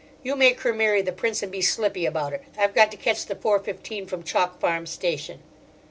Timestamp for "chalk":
4.23-4.59